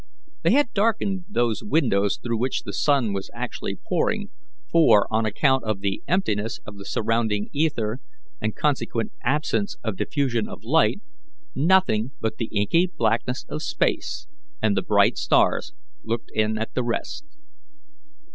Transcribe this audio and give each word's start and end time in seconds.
They 0.41 0.53
had 0.53 0.73
darkened 0.73 1.25
those 1.29 1.63
windows 1.63 2.17
through 2.17 2.39
which 2.39 2.63
the 2.63 2.73
sun 2.73 3.13
was 3.13 3.29
actually 3.35 3.75
pouring, 3.87 4.31
for, 4.67 5.05
on 5.13 5.27
account 5.27 5.63
of 5.63 5.81
the 5.81 6.01
emptiness 6.07 6.59
of 6.65 6.77
the 6.77 6.85
surrounding 6.85 7.49
ether 7.53 7.99
and 8.41 8.55
consequent 8.55 9.11
absence 9.23 9.77
of 9.83 9.95
diffusion 9.97 10.49
of 10.49 10.63
light, 10.63 11.01
nothing 11.53 12.13
but 12.19 12.37
the 12.37 12.47
inky 12.51 12.87
blackness 12.87 13.45
of 13.47 13.61
space 13.61 14.25
and 14.59 14.75
the 14.75 14.81
bright 14.81 15.19
stars 15.19 15.71
looked 16.03 16.31
in 16.33 16.57
at 16.57 16.73
the 16.73 16.81
rest. 16.83 17.23